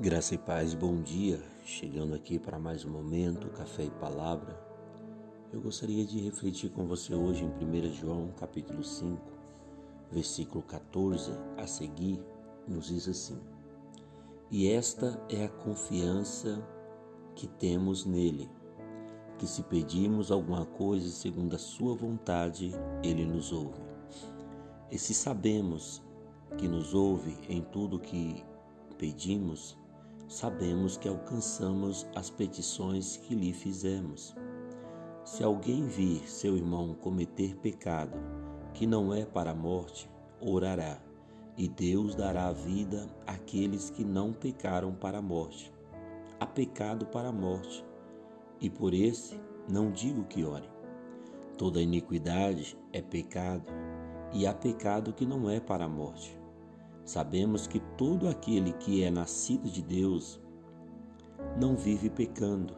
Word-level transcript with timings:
Graça 0.00 0.34
e 0.34 0.38
paz, 0.38 0.72
bom 0.72 1.02
dia. 1.02 1.38
Chegando 1.62 2.14
aqui 2.14 2.38
para 2.38 2.58
mais 2.58 2.86
um 2.86 2.90
momento, 2.90 3.50
café 3.50 3.84
e 3.84 3.90
palavra. 3.90 4.58
Eu 5.52 5.60
gostaria 5.60 6.06
de 6.06 6.18
refletir 6.20 6.70
com 6.70 6.86
você 6.86 7.14
hoje 7.14 7.44
em 7.44 7.48
1 7.48 7.92
João, 7.92 8.30
capítulo 8.38 8.82
5, 8.82 9.20
versículo 10.10 10.62
14 10.62 11.32
a 11.58 11.66
seguir, 11.66 12.18
nos 12.66 12.86
diz 12.86 13.06
assim: 13.08 13.38
E 14.50 14.70
esta 14.70 15.22
é 15.28 15.44
a 15.44 15.50
confiança 15.50 16.66
que 17.34 17.46
temos 17.46 18.06
nele, 18.06 18.48
que 19.36 19.46
se 19.46 19.62
pedimos 19.64 20.30
alguma 20.30 20.64
coisa 20.64 21.10
segundo 21.10 21.56
a 21.56 21.58
sua 21.58 21.94
vontade, 21.94 22.72
ele 23.04 23.26
nos 23.26 23.52
ouve. 23.52 23.82
E 24.90 24.96
se 24.96 25.12
sabemos 25.12 26.02
que 26.56 26.66
nos 26.66 26.94
ouve 26.94 27.36
em 27.50 27.60
tudo 27.60 28.00
que 28.00 28.42
pedimos, 28.96 29.78
sabemos 30.30 30.96
que 30.96 31.08
alcançamos 31.08 32.06
as 32.14 32.30
petições 32.30 33.16
que 33.16 33.34
lhe 33.34 33.52
fizemos. 33.52 34.32
Se 35.24 35.42
alguém 35.42 35.88
vir 35.88 36.20
seu 36.30 36.56
irmão 36.56 36.94
cometer 36.94 37.56
pecado 37.56 38.16
que 38.72 38.86
não 38.86 39.12
é 39.12 39.24
para 39.24 39.50
a 39.50 39.54
morte, 39.54 40.08
orará, 40.40 41.02
e 41.58 41.68
Deus 41.68 42.14
dará 42.14 42.52
vida 42.52 43.08
àqueles 43.26 43.90
que 43.90 44.04
não 44.04 44.32
pecaram 44.32 44.94
para 44.94 45.18
a 45.18 45.22
morte. 45.22 45.72
Há 46.38 46.46
pecado 46.46 47.06
para 47.06 47.30
a 47.30 47.32
morte, 47.32 47.84
e 48.60 48.70
por 48.70 48.94
esse 48.94 49.36
não 49.68 49.90
digo 49.90 50.22
que 50.24 50.44
ore. 50.44 50.70
Toda 51.58 51.82
iniquidade 51.82 52.78
é 52.92 53.02
pecado, 53.02 53.64
e 54.32 54.46
há 54.46 54.54
pecado 54.54 55.12
que 55.12 55.26
não 55.26 55.50
é 55.50 55.58
para 55.58 55.86
a 55.86 55.88
morte. 55.88 56.39
Sabemos 57.10 57.66
que 57.66 57.80
todo 57.98 58.28
aquele 58.28 58.72
que 58.74 59.02
é 59.02 59.10
nascido 59.10 59.68
de 59.68 59.82
Deus 59.82 60.40
não 61.60 61.76
vive 61.76 62.08
pecando, 62.08 62.72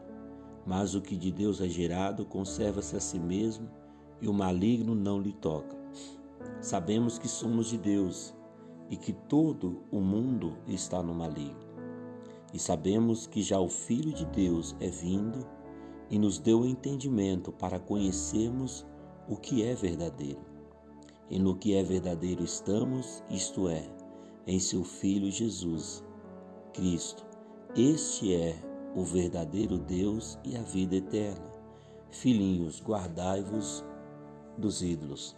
mas 0.65 0.95
o 0.95 1.03
que 1.03 1.19
de 1.19 1.31
Deus 1.31 1.61
é 1.61 1.69
gerado 1.69 2.25
conserva-se 2.25 2.97
a 2.97 3.01
si 3.01 3.19
mesmo 3.19 3.69
e 4.23 4.29
o 4.29 4.33
maligno 4.33 4.95
não 4.95 5.21
lhe 5.21 5.35
toca. 5.35 5.77
Sabemos 6.63 7.19
que 7.19 7.29
somos 7.29 7.67
de 7.67 7.77
Deus 7.77 8.35
e 8.89 8.97
que 8.97 9.13
todo 9.13 9.83
o 9.91 10.01
mundo 10.01 10.57
está 10.67 11.03
no 11.03 11.15
maligno. 11.15 11.61
E 12.55 12.59
sabemos 12.59 13.27
que 13.27 13.43
já 13.43 13.61
o 13.61 13.69
Filho 13.69 14.15
de 14.15 14.25
Deus 14.25 14.75
é 14.81 14.89
vindo 14.89 15.47
e 16.09 16.19
nos 16.19 16.39
deu 16.39 16.65
entendimento 16.65 17.53
para 17.53 17.79
conhecermos 17.79 18.87
o 19.29 19.37
que 19.37 19.63
é 19.63 19.75
verdadeiro. 19.75 20.41
E 21.29 21.39
no 21.39 21.55
que 21.55 21.75
é 21.75 21.83
verdadeiro 21.83 22.43
estamos, 22.43 23.23
isto 23.29 23.69
é, 23.69 24.01
em 24.47 24.59
seu 24.59 24.85
Filho 24.85 25.31
Jesus 25.31 26.05
Cristo. 26.73 27.25
Este 27.77 28.35
é 28.35 28.55
o 28.95 29.05
verdadeiro 29.05 29.79
Deus 29.79 30.39
e 30.45 30.57
a 30.57 30.63
vida 30.63 30.97
eterna. 30.97 31.51
Filhinhos, 32.11 32.83
guardai-vos 32.83 33.85
dos 34.59 34.83
ídolos. 34.83 35.37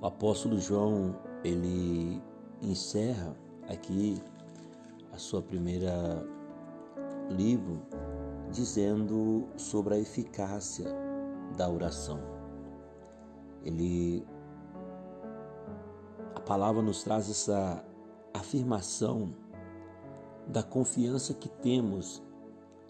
O 0.00 0.06
apóstolo 0.06 0.58
João, 0.58 1.16
ele 1.44 2.20
encerra 2.62 3.36
aqui 3.68 4.20
a 5.12 5.18
sua 5.18 5.42
primeira 5.42 6.24
livro 7.30 7.82
dizendo 8.50 9.46
sobre 9.56 9.94
a 9.94 9.98
eficácia 9.98 10.86
da 11.56 11.68
oração. 11.68 12.20
Ele 13.62 14.24
palavra 16.48 16.80
nos 16.80 17.02
traz 17.02 17.28
essa 17.28 17.84
afirmação 18.32 19.34
da 20.46 20.62
confiança 20.62 21.34
que 21.34 21.46
temos, 21.46 22.22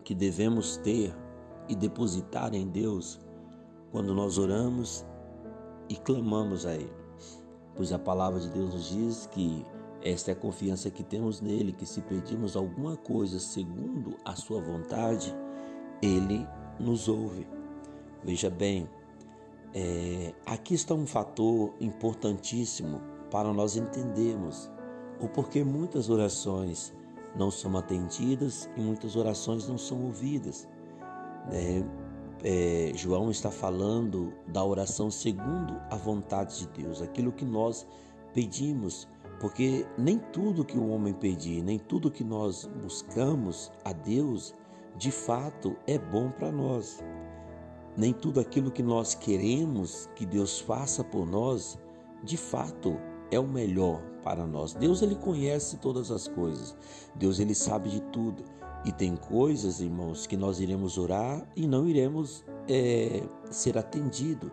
que 0.04 0.14
devemos 0.14 0.76
ter 0.76 1.12
e 1.68 1.74
depositar 1.74 2.54
em 2.54 2.68
Deus 2.68 3.18
quando 3.90 4.14
nós 4.14 4.38
oramos 4.38 5.04
e 5.88 5.96
clamamos 5.96 6.66
a 6.66 6.74
Ele. 6.76 6.92
Pois 7.74 7.92
a 7.92 7.98
palavra 7.98 8.38
de 8.38 8.48
Deus 8.48 8.72
nos 8.72 8.90
diz 8.90 9.26
que 9.26 9.66
esta 10.02 10.30
é 10.30 10.34
a 10.34 10.36
confiança 10.36 10.88
que 10.88 11.02
temos 11.02 11.40
nele, 11.40 11.72
que 11.72 11.84
se 11.84 12.00
pedimos 12.02 12.56
alguma 12.56 12.96
coisa 12.96 13.40
segundo 13.40 14.16
a 14.24 14.36
Sua 14.36 14.60
vontade, 14.60 15.34
Ele 16.00 16.46
nos 16.78 17.08
ouve. 17.08 17.44
Veja 18.22 18.50
bem, 18.50 18.88
é, 19.74 20.32
aqui 20.46 20.74
está 20.74 20.94
um 20.94 21.08
fator 21.08 21.74
importantíssimo 21.80 23.17
para 23.30 23.52
nós 23.52 23.76
entendermos 23.76 24.70
o 25.20 25.28
porquê 25.28 25.64
muitas 25.64 26.08
orações 26.08 26.94
não 27.36 27.50
são 27.50 27.76
atendidas 27.76 28.68
e 28.76 28.80
muitas 28.80 29.16
orações 29.16 29.68
não 29.68 29.76
são 29.76 30.04
ouvidas. 30.04 30.68
É, 31.50 31.82
é, 32.42 32.92
João 32.94 33.30
está 33.30 33.50
falando 33.50 34.32
da 34.46 34.64
oração 34.64 35.10
segundo 35.10 35.80
a 35.90 35.96
vontade 35.96 36.58
de 36.58 36.82
Deus, 36.82 37.02
aquilo 37.02 37.32
que 37.32 37.44
nós 37.44 37.86
pedimos, 38.32 39.08
porque 39.40 39.86
nem 39.96 40.18
tudo 40.18 40.64
que 40.64 40.78
o 40.78 40.88
homem 40.88 41.12
pedir, 41.12 41.62
nem 41.62 41.78
tudo 41.78 42.10
que 42.10 42.24
nós 42.24 42.68
buscamos 42.82 43.72
a 43.84 43.92
Deus, 43.92 44.54
de 44.96 45.10
fato 45.10 45.76
é 45.86 45.98
bom 45.98 46.30
para 46.30 46.52
nós. 46.52 47.02
Nem 47.96 48.12
tudo 48.12 48.38
aquilo 48.38 48.70
que 48.70 48.82
nós 48.82 49.14
queremos 49.14 50.08
que 50.14 50.24
Deus 50.24 50.60
faça 50.60 51.02
por 51.02 51.26
nós, 51.26 51.76
de 52.22 52.36
fato 52.36 52.96
é 53.30 53.38
o 53.38 53.46
melhor 53.46 54.00
para 54.22 54.46
nós. 54.46 54.74
Deus 54.74 55.02
ele 55.02 55.14
conhece 55.14 55.76
todas 55.78 56.10
as 56.10 56.28
coisas. 56.28 56.76
Deus 57.14 57.38
ele 57.38 57.54
sabe 57.54 57.88
de 57.88 58.00
tudo. 58.00 58.44
E 58.84 58.92
tem 58.92 59.16
coisas, 59.16 59.80
irmãos, 59.80 60.26
que 60.26 60.36
nós 60.36 60.60
iremos 60.60 60.98
orar 60.98 61.46
e 61.56 61.66
não 61.66 61.86
iremos 61.86 62.44
é, 62.68 63.22
ser 63.50 63.76
atendido. 63.76 64.52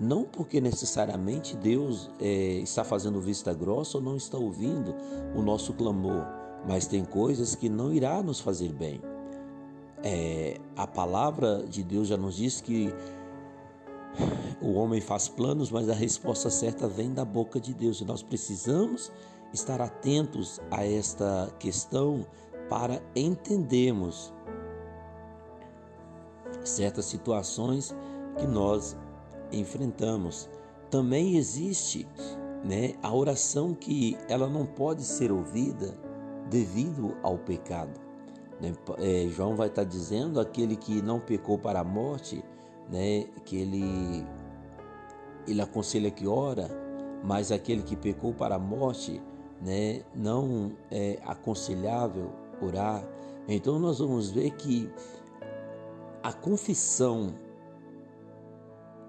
Não 0.00 0.24
porque 0.24 0.60
necessariamente 0.60 1.56
Deus 1.56 2.10
é, 2.20 2.60
está 2.60 2.84
fazendo 2.84 3.20
vista 3.20 3.52
grossa 3.52 3.98
ou 3.98 4.02
não 4.02 4.16
está 4.16 4.38
ouvindo 4.38 4.94
o 5.34 5.42
nosso 5.42 5.72
clamor, 5.74 6.24
mas 6.66 6.86
tem 6.86 7.04
coisas 7.04 7.54
que 7.54 7.68
não 7.68 7.92
irá 7.92 8.22
nos 8.22 8.40
fazer 8.40 8.72
bem. 8.72 9.00
É, 10.04 10.58
a 10.76 10.86
palavra 10.86 11.64
de 11.68 11.82
Deus 11.82 12.06
já 12.06 12.16
nos 12.16 12.36
diz 12.36 12.60
que 12.60 12.94
o 14.60 14.72
homem 14.74 15.00
faz 15.00 15.28
planos, 15.28 15.70
mas 15.70 15.88
a 15.88 15.94
resposta 15.94 16.50
certa 16.50 16.88
vem 16.88 17.12
da 17.12 17.24
boca 17.24 17.60
de 17.60 17.72
Deus. 17.72 18.00
E 18.00 18.04
nós 18.04 18.22
precisamos 18.22 19.12
estar 19.52 19.80
atentos 19.80 20.60
a 20.70 20.84
esta 20.84 21.52
questão 21.58 22.26
para 22.68 23.00
entendermos 23.14 24.32
certas 26.64 27.06
situações 27.06 27.94
que 28.36 28.46
nós 28.46 28.96
enfrentamos. 29.52 30.48
Também 30.90 31.36
existe 31.36 32.06
né, 32.64 32.94
a 33.02 33.14
oração 33.14 33.74
que 33.74 34.16
ela 34.28 34.48
não 34.48 34.66
pode 34.66 35.02
ser 35.04 35.30
ouvida 35.30 35.94
devido 36.50 37.16
ao 37.22 37.38
pecado. 37.38 38.00
Né? 38.60 38.72
É, 38.98 39.28
João 39.28 39.54
vai 39.54 39.68
estar 39.68 39.84
dizendo 39.84 40.40
aquele 40.40 40.76
que 40.76 41.00
não 41.00 41.20
pecou 41.20 41.58
para 41.58 41.80
a 41.80 41.84
morte, 41.84 42.42
né, 42.90 43.24
que 43.44 43.56
ele 43.56 44.26
ele 45.46 45.62
aconselha 45.62 46.10
que 46.10 46.26
ora, 46.26 46.68
mas 47.24 47.50
aquele 47.50 47.82
que 47.82 47.96
pecou 47.96 48.34
para 48.34 48.56
a 48.56 48.58
morte, 48.58 49.22
né, 49.62 50.02
não 50.14 50.72
é 50.90 51.18
aconselhável 51.24 52.30
orar. 52.60 53.02
Então 53.48 53.78
nós 53.78 53.98
vamos 53.98 54.30
ver 54.30 54.50
que 54.50 54.90
a 56.22 56.32
confissão 56.32 57.34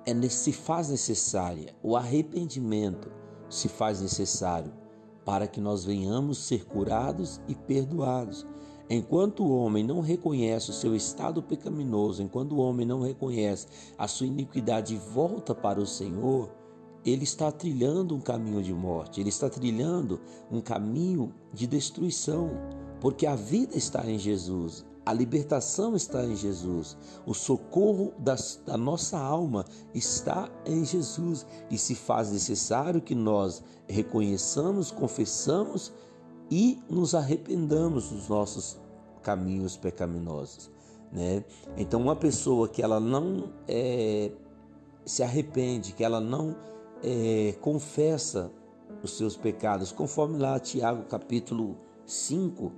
é, 0.05 0.29
se 0.29 0.53
faz 0.53 0.89
necessária, 0.89 1.75
o 1.83 1.97
arrependimento 1.97 3.11
se 3.49 3.67
faz 3.67 4.01
necessário 4.01 4.71
para 5.25 5.47
que 5.47 5.59
nós 5.59 5.83
venhamos 5.83 6.37
ser 6.39 6.65
curados 6.65 7.41
e 7.47 7.53
perdoados. 7.53 8.47
Enquanto 8.89 9.43
o 9.43 9.55
homem 9.55 9.83
não 9.83 10.01
reconhece 10.01 10.71
o 10.71 10.73
seu 10.73 10.95
estado 10.95 11.43
pecaminoso, 11.43 12.23
enquanto 12.23 12.53
o 12.53 12.57
homem 12.57 12.87
não 12.87 13.01
reconhece 13.01 13.67
a 13.95 14.07
sua 14.07 14.25
iniquidade 14.25 14.95
e 14.95 14.97
volta 14.97 15.53
para 15.53 15.79
o 15.79 15.85
Senhor, 15.85 16.49
ele 17.05 17.23
está 17.23 17.51
trilhando 17.51 18.15
um 18.15 18.19
caminho 18.19 18.63
de 18.63 18.73
morte, 18.73 19.21
ele 19.21 19.29
está 19.29 19.47
trilhando 19.47 20.19
um 20.51 20.59
caminho 20.59 21.31
de 21.53 21.67
destruição, 21.67 22.49
porque 22.99 23.27
a 23.27 23.35
vida 23.35 23.77
está 23.77 24.09
em 24.09 24.17
Jesus, 24.17 24.83
a 25.05 25.13
libertação 25.13 25.95
está 25.95 26.25
em 26.25 26.35
Jesus, 26.35 26.97
o 27.25 27.33
socorro 27.33 28.13
da, 28.17 28.35
da 28.65 28.75
nossa 28.75 29.19
alma 29.19 29.65
está 29.93 30.49
em 30.65 30.83
Jesus 30.83 31.45
e 31.69 31.77
se 31.77 31.93
faz 31.93 32.31
necessário 32.31 33.01
que 33.01 33.15
nós 33.15 33.63
reconheçamos, 33.87 34.91
confessamos 34.91 35.93
e 36.49 36.79
nos 36.89 37.13
arrependamos 37.13 38.09
dos 38.09 38.27
nossos 38.27 38.77
caminhos 39.21 39.77
pecaminosos. 39.77 40.71
Né? 41.11 41.43
Então, 41.77 42.01
uma 42.01 42.15
pessoa 42.15 42.67
que 42.67 42.81
ela 42.81 42.99
não 42.99 43.51
é, 43.67 44.31
se 45.05 45.23
arrepende, 45.23 45.93
que 45.93 46.03
ela 46.03 46.19
não 46.19 46.55
é, 47.03 47.55
confessa 47.61 48.51
os 49.03 49.17
seus 49.17 49.35
pecados, 49.35 49.91
conforme 49.91 50.37
lá 50.37 50.59
Tiago 50.59 51.03
capítulo 51.03 51.77
5, 52.05 52.71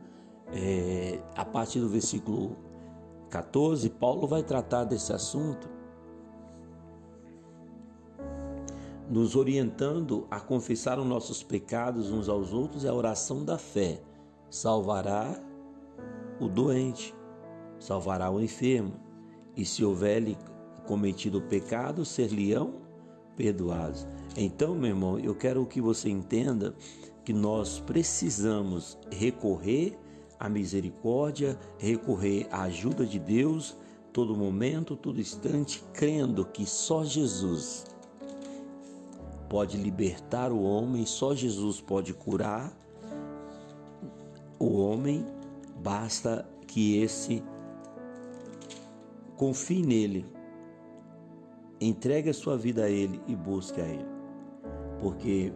é, 0.53 1.19
a 1.35 1.45
partir 1.45 1.79
do 1.79 1.89
versículo 1.89 2.56
14, 3.29 3.89
Paulo 3.89 4.27
vai 4.27 4.44
tratar 4.44 4.83
desse 4.83 5.13
assunto, 5.13 5.69
nos 9.11 9.35
orientando 9.35 10.25
a 10.31 10.39
confessar 10.39 10.97
os 10.97 11.05
nossos 11.05 11.43
pecados 11.43 12.09
uns 12.09 12.29
aos 12.29 12.53
outros 12.53 12.85
e 12.85 12.87
a 12.87 12.93
oração 12.93 13.43
da 13.43 13.57
fé 13.57 14.01
salvará 14.49 15.37
o 16.39 16.47
doente, 16.47 17.13
salvará 17.77 18.31
o 18.31 18.41
enfermo, 18.41 18.93
e 19.55 19.65
se 19.65 19.83
houver 19.83 20.37
cometido 20.87 21.41
pecado, 21.41 22.05
ser-lhe-ão 22.05 22.75
perdoados. 23.35 24.07
Então, 24.37 24.75
meu 24.75 24.91
irmão, 24.91 25.19
eu 25.19 25.35
quero 25.35 25.65
que 25.65 25.81
você 25.81 26.09
entenda 26.09 26.73
que 27.25 27.33
nós 27.33 27.81
precisamos 27.81 28.97
recorrer 29.11 29.99
à 30.39 30.47
misericórdia, 30.47 31.59
recorrer 31.77 32.47
à 32.49 32.63
ajuda 32.63 33.05
de 33.05 33.19
Deus 33.19 33.77
todo 34.13 34.37
momento, 34.37 34.95
todo 34.95 35.19
instante, 35.19 35.83
crendo 35.93 36.45
que 36.45 36.65
só 36.65 37.03
Jesus 37.03 37.85
pode 39.51 39.75
libertar 39.75 40.50
o 40.50 40.63
homem, 40.63 41.06
só 41.06 41.36
Jesus 41.36 41.81
pode 41.81 42.13
curar 42.13 42.71
o 44.57 44.77
homem, 44.77 45.25
basta 45.83 46.48
que 46.65 46.98
esse 46.98 47.44
confie 49.36 49.86
nele, 49.86 50.25
entregue 51.81 52.30
a 52.30 52.33
sua 52.33 52.57
vida 52.57 52.86
a 52.86 52.89
ele 52.89 53.19
e 53.27 53.36
busque 53.36 53.81
a 53.81 53.86
ele. 53.86 54.06
Porque 55.01 55.51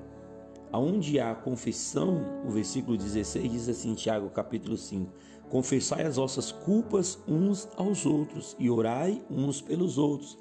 Aonde 0.76 1.22
há 1.22 1.34
confissão, 1.34 2.44
o 2.46 2.52
versículo 2.52 2.98
16 2.98 3.50
diz 3.50 3.70
assim, 3.70 3.94
Tiago 3.94 4.30
capítulo 4.30 4.76
5: 4.76 5.10
Confessai 5.50 6.06
as 6.06 6.18
vossas 6.18 6.52
culpas 6.52 7.18
uns 7.26 7.70
aos 7.78 8.06
outros 8.06 8.58
e 8.60 8.70
orai 8.70 9.24
uns 9.30 9.62
pelos 9.62 9.98
outros, 9.98 10.38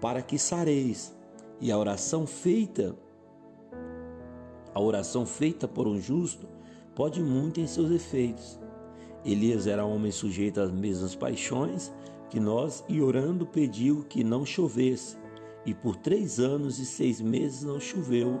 para 0.00 0.22
que 0.22 0.40
sareis. 0.40 1.15
E 1.60 1.72
a 1.72 1.78
oração 1.78 2.26
feita, 2.26 2.94
a 4.74 4.80
oração 4.80 5.24
feita 5.24 5.66
por 5.66 5.86
um 5.86 5.98
justo, 6.00 6.46
pode 6.94 7.22
muito 7.22 7.60
em 7.60 7.66
seus 7.66 7.90
efeitos. 7.90 8.60
Elias 9.24 9.66
era 9.66 9.84
homem 9.84 10.12
sujeito 10.12 10.60
às 10.60 10.70
mesmas 10.70 11.14
paixões 11.14 11.92
que 12.28 12.38
nós, 12.38 12.84
e 12.88 13.00
orando 13.00 13.46
pediu 13.46 14.04
que 14.08 14.22
não 14.22 14.44
chovesse, 14.44 15.16
e 15.64 15.72
por 15.72 15.96
três 15.96 16.38
anos 16.38 16.78
e 16.78 16.86
seis 16.86 17.20
meses 17.20 17.62
não 17.62 17.80
choveu 17.80 18.40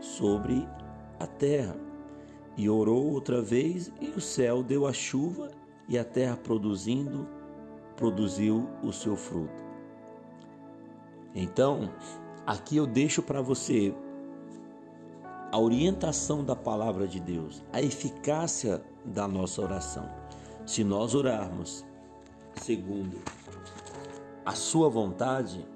sobre 0.00 0.66
a 1.18 1.26
terra. 1.26 1.76
E 2.56 2.68
orou 2.68 3.12
outra 3.12 3.42
vez, 3.42 3.90
e 4.00 4.08
o 4.08 4.20
céu 4.20 4.62
deu 4.62 4.86
a 4.86 4.92
chuva, 4.92 5.50
e 5.88 5.98
a 5.98 6.04
terra 6.04 6.36
produzindo, 6.36 7.26
produziu 7.96 8.68
o 8.82 8.92
seu 8.92 9.16
fruto. 9.16 9.62
Então, 11.34 11.90
aqui 12.46 12.76
eu 12.76 12.86
deixo 12.86 13.22
para 13.22 13.40
você 13.40 13.94
a 15.50 15.58
orientação 15.58 16.42
da 16.42 16.56
palavra 16.56 17.06
de 17.06 17.20
Deus, 17.20 17.62
a 17.72 17.80
eficácia 17.80 18.82
da 19.04 19.28
nossa 19.28 19.60
oração. 19.60 20.08
Se 20.64 20.82
nós 20.82 21.14
orarmos 21.14 21.84
segundo 22.56 23.18
a 24.44 24.52
sua 24.52 24.88
vontade, 24.88 25.66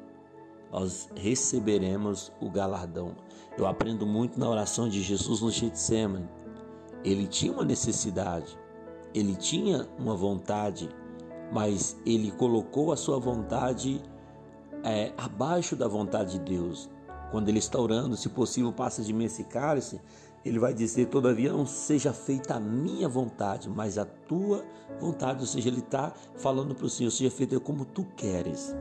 nós 0.73 1.09
receberemos 1.15 2.33
o 2.41 2.51
galardão. 2.51 3.15
Eu 3.57 3.67
aprendo 3.67 4.07
muito 4.07 4.39
na 4.39 4.49
oração 4.49 4.89
de 4.89 5.03
Jesus 5.03 5.41
no 5.41 5.51
Getsemane. 5.51 6.29
Ele 7.05 7.27
tinha 7.27 7.53
uma 7.53 7.65
necessidade, 7.65 8.59
ele 9.15 9.37
tinha 9.37 9.89
uma 9.99 10.17
vontade, 10.17 10.89
mas 11.53 11.97
ele 12.05 12.31
colocou 12.33 12.93
a 12.93 12.97
sua 12.97 13.19
vontade 13.19 14.03
é, 14.87 15.13
abaixo 15.19 15.75
da 15.75 15.89
vontade 15.89 16.39
de 16.39 16.39
Deus. 16.39 16.89
Quando 17.33 17.49
ele 17.49 17.59
está 17.59 17.79
orando, 17.79 18.17
se 18.17 18.29
possível, 18.29 18.73
passa 18.73 19.03
de 19.03 19.13
mim 19.13 19.25
esse 19.25 19.43
cálice, 19.43 20.01
ele 20.45 20.61
vai 20.61 20.73
dizer: 20.73 21.07
Todavia 21.07 21.53
não 21.53 21.67
seja 21.67 22.13
feita 22.13 22.55
a 22.55 22.61
minha 22.61 23.09
vontade, 23.09 23.69
mas 23.69 23.99
a 23.99 24.05
tua 24.05 24.65
vontade. 25.01 25.41
Ou 25.41 25.47
seja, 25.47 25.69
ele 25.69 25.81
está 25.81 26.13
falando 26.37 26.73
para 26.73 26.87
o 26.87 26.89
Senhor: 26.89 27.11
seja 27.11 27.31
feita 27.31 27.59
como 27.59 27.85
tu 27.85 28.07
queres. 28.17 28.73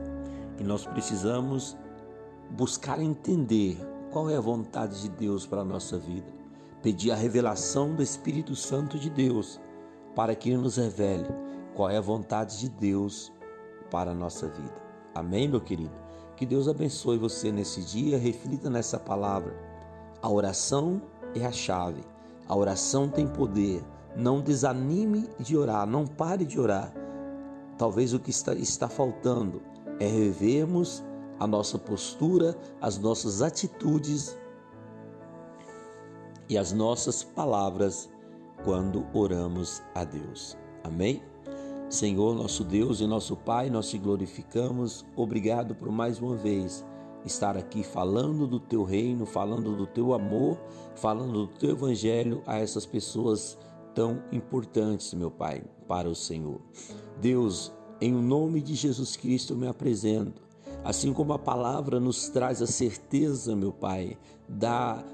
E 0.60 0.62
nós 0.62 0.86
precisamos 0.86 1.76
buscar 2.52 3.00
entender 3.00 3.76
qual 4.12 4.30
é 4.30 4.36
a 4.36 4.40
vontade 4.40 5.02
de 5.02 5.08
Deus 5.08 5.44
para 5.44 5.62
a 5.62 5.64
nossa 5.64 5.98
vida. 5.98 6.32
Pedir 6.82 7.10
a 7.10 7.16
revelação 7.16 7.96
do 7.96 8.02
Espírito 8.02 8.54
Santo 8.54 8.96
de 8.96 9.10
Deus 9.10 9.60
para 10.14 10.36
que 10.36 10.50
ele 10.50 10.58
nos 10.58 10.76
revele 10.76 11.26
qual 11.74 11.90
é 11.90 11.96
a 11.96 12.00
vontade 12.00 12.60
de 12.60 12.68
Deus 12.68 13.32
para 13.90 14.12
a 14.12 14.14
nossa 14.14 14.46
vida. 14.46 14.85
Amém, 15.16 15.48
meu 15.48 15.62
querido? 15.62 15.94
Que 16.36 16.44
Deus 16.44 16.68
abençoe 16.68 17.16
você 17.16 17.50
nesse 17.50 17.80
dia, 17.80 18.18
reflita 18.18 18.68
nessa 18.68 18.98
palavra. 18.98 19.54
A 20.20 20.28
oração 20.28 21.00
é 21.34 21.46
a 21.46 21.50
chave. 21.50 22.02
A 22.46 22.54
oração 22.54 23.08
tem 23.08 23.26
poder. 23.26 23.82
Não 24.14 24.42
desanime 24.42 25.26
de 25.40 25.56
orar, 25.56 25.86
não 25.86 26.06
pare 26.06 26.44
de 26.44 26.60
orar. 26.60 26.92
Talvez 27.78 28.12
o 28.12 28.20
que 28.20 28.28
está, 28.28 28.52
está 28.54 28.90
faltando 28.90 29.62
é 29.98 30.06
revermos 30.06 31.02
a 31.40 31.46
nossa 31.46 31.78
postura, 31.78 32.54
as 32.78 32.98
nossas 32.98 33.40
atitudes 33.40 34.36
e 36.46 36.58
as 36.58 36.72
nossas 36.72 37.24
palavras 37.24 38.10
quando 38.64 39.06
oramos 39.14 39.82
a 39.94 40.04
Deus. 40.04 40.58
Amém? 40.84 41.22
Senhor, 41.88 42.34
nosso 42.34 42.64
Deus 42.64 43.00
e 43.00 43.06
nosso 43.06 43.36
Pai, 43.36 43.70
nós 43.70 43.88
te 43.88 43.98
glorificamos. 43.98 45.04
Obrigado 45.14 45.74
por 45.74 45.90
mais 45.90 46.20
uma 46.20 46.36
vez 46.36 46.84
estar 47.24 47.56
aqui 47.56 47.82
falando 47.82 48.46
do 48.46 48.60
teu 48.60 48.84
reino, 48.84 49.26
falando 49.26 49.76
do 49.76 49.86
teu 49.86 50.14
amor, 50.14 50.58
falando 50.94 51.46
do 51.46 51.46
teu 51.46 51.70
evangelho 51.70 52.42
a 52.46 52.58
essas 52.58 52.86
pessoas 52.86 53.58
tão 53.94 54.22
importantes, 54.30 55.14
meu 55.14 55.30
Pai, 55.30 55.62
para 55.86 56.08
o 56.08 56.14
Senhor. 56.14 56.60
Deus, 57.20 57.72
em 58.00 58.12
nome 58.12 58.60
de 58.60 58.74
Jesus 58.74 59.16
Cristo, 59.16 59.54
eu 59.54 59.56
me 59.56 59.66
apresento 59.66 60.46
Assim 60.86 61.12
como 61.12 61.32
a 61.32 61.38
palavra 61.38 61.98
nos 61.98 62.28
traz 62.28 62.62
a 62.62 62.66
certeza, 62.66 63.56
meu 63.56 63.72
Pai, 63.72 64.16
da, 64.48 65.04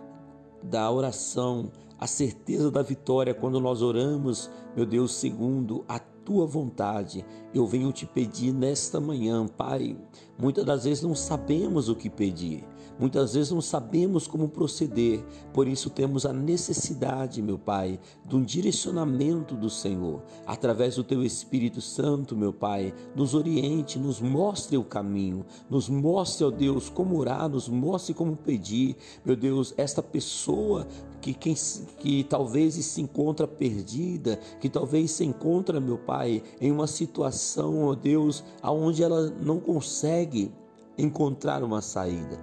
da 0.63 0.91
oração, 0.91 1.73
a 1.99 2.07
certeza 2.07 2.71
da 2.71 2.83
vitória 2.83 3.33
quando 3.33 3.59
nós 3.59 3.81
oramos, 3.81 4.51
meu 4.77 4.85
Deus, 4.85 5.15
segundo 5.15 5.83
a 5.89 5.99
tua 6.25 6.47
vontade. 6.47 7.25
Eu 7.55 7.67
venho 7.67 7.93
te 7.93 8.07
pedir 8.07 8.53
nesta 8.53 9.01
manhã, 9.01 9.47
Pai. 9.47 9.97
Muitas 10.39 10.65
das 10.65 10.85
vezes 10.85 11.03
não 11.03 11.15
sabemos 11.15 11.89
o 11.89 11.95
que 11.95 12.09
pedir. 12.09 12.65
Muitas 12.99 13.35
vezes 13.35 13.51
não 13.51 13.61
sabemos 13.61 14.27
como 14.27 14.49
proceder, 14.49 15.25
por 15.53 15.67
isso 15.67 15.91
temos 15.91 16.27
a 16.27 16.33
necessidade, 16.33 17.41
meu 17.41 17.59
Pai, 17.59 17.99
de 18.25 18.37
um 18.37 18.43
direcionamento 18.43 19.57
do 19.57 19.71
Senhor, 19.71 20.23
através 20.47 20.97
do 20.97 21.03
Teu 21.03 21.25
Espírito 21.25 21.81
Santo, 21.81 22.37
meu 22.37 22.53
Pai, 22.53 22.95
nos 23.17 23.35
oriente, 23.35 23.99
nos 23.99 24.21
mostre 24.21 24.77
o 24.77 24.85
caminho, 24.85 25.45
nos 25.71 25.89
mostre, 25.89 26.45
ó 26.45 26.51
Deus, 26.51 26.89
como 26.89 27.19
orar, 27.19 27.49
nos 27.49 27.69
mostre 27.69 28.15
como 28.15 28.37
pedir, 28.37 28.97
meu 29.25 29.35
Deus, 29.35 29.75
esta 29.77 30.03
pessoa 30.03 30.87
que, 31.23 31.33
quem, 31.33 31.55
que 31.99 32.25
talvez 32.25 32.75
se 32.75 33.01
encontra 33.01 33.47
perdida, 33.47 34.39
que 34.61 34.69
talvez 34.69 35.13
se 35.13 35.25
encontra, 35.25 35.81
meu 35.81 35.97
Pai, 35.97 36.43
em 36.61 36.73
uma 36.73 36.89
situação, 36.89 37.85
ó 37.85 37.95
Deus, 37.95 38.45
aonde 38.61 39.05
ela 39.05 39.31
não 39.41 39.61
consegue 39.61 40.53
encontrar 40.99 41.63
uma 41.63 41.81
saída. 41.81 42.39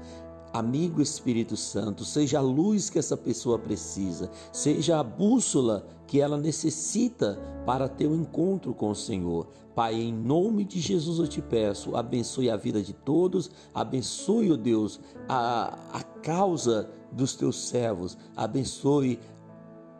Amigo 0.51 1.01
Espírito 1.01 1.55
Santo, 1.55 2.03
seja 2.03 2.39
a 2.39 2.41
luz 2.41 2.89
que 2.89 2.97
essa 2.97 3.15
pessoa 3.15 3.59
precisa, 3.59 4.31
seja 4.51 4.99
a 4.99 5.03
bússola 5.03 5.85
que 6.07 6.19
ela 6.19 6.37
necessita 6.37 7.39
para 7.65 7.87
ter 7.87 8.07
o 8.07 8.11
um 8.11 8.21
encontro 8.21 8.73
com 8.73 8.89
o 8.89 8.95
Senhor. 8.95 9.47
Pai, 9.75 9.95
em 9.95 10.11
nome 10.11 10.65
de 10.65 10.79
Jesus 10.79 11.19
eu 11.19 11.27
te 11.27 11.41
peço, 11.41 11.95
abençoe 11.95 12.49
a 12.49 12.57
vida 12.57 12.81
de 12.81 12.93
todos, 12.93 13.51
abençoe, 13.73 14.49
ó 14.49 14.55
oh 14.55 14.57
Deus, 14.57 14.99
a, 15.27 15.77
a 15.93 16.03
causa 16.03 16.89
dos 17.11 17.35
teus 17.35 17.67
servos, 17.67 18.17
abençoe 18.35 19.19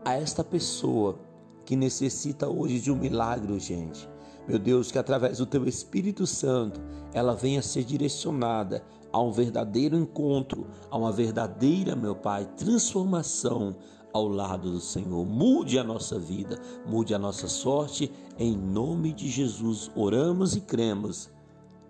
a 0.04 0.16
esta 0.16 0.44
pessoa 0.44 1.20
que 1.64 1.76
necessita 1.76 2.50
hoje 2.50 2.80
de 2.80 2.92
um 2.92 2.96
milagre 2.96 3.54
urgente. 3.54 4.10
Meu 4.48 4.58
Deus, 4.58 4.92
que 4.92 4.98
através 4.98 5.38
do 5.38 5.46
teu 5.46 5.68
Espírito 5.68 6.26
Santo 6.26 6.82
ela 7.14 7.36
venha 7.36 7.62
ser 7.62 7.84
direcionada 7.84 8.84
a 9.12 9.22
um 9.22 9.32
verdadeiro 9.32 9.98
encontro, 9.98 10.68
a 10.90 10.98
uma 10.98 11.12
verdadeira, 11.12 11.96
meu 11.96 12.16
Pai, 12.16 12.46
transformação 12.58 13.76
ao 14.14 14.28
lado 14.28 14.72
do 14.72 14.80
Senhor. 14.80 15.26
Mude 15.26 15.78
a 15.78 15.84
nossa 15.84 16.18
vida, 16.18 16.60
mude 16.86 17.14
a 17.14 17.20
nossa 17.20 17.48
sorte. 17.48 18.12
Em 18.38 18.56
nome 18.56 19.14
de 19.14 19.30
Jesus, 19.30 19.92
oramos 19.96 20.56
e 20.56 20.62
cremos 20.62 21.30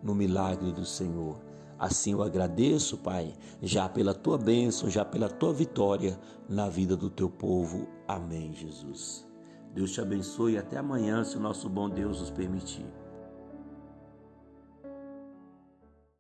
no 0.02 0.16
milagre 0.16 0.72
do 0.72 0.86
Senhor. 0.86 1.38
Assim 1.78 2.12
eu 2.12 2.22
agradeço, 2.22 2.98
Pai, 2.98 3.34
já 3.62 3.88
pela 3.88 4.14
tua 4.14 4.38
bênção, 4.38 4.90
já 4.90 5.06
pela 5.06 5.30
tua 5.30 5.54
vitória 5.54 6.20
na 6.48 6.68
vida 6.68 6.96
do 6.96 7.10
teu 7.10 7.30
povo. 7.30 7.88
Amém, 8.06 8.54
Jesus. 8.54 9.29
Deus 9.74 9.92
te 9.92 10.02
abençoe 10.02 10.54
e 10.54 10.58
até 10.58 10.78
amanhã, 10.78 11.24
se 11.24 11.38
o 11.38 11.40
nosso 11.40 11.70
bom 11.70 11.90
Deus 11.90 12.20
nos 12.20 12.32
permitir. 12.32 12.86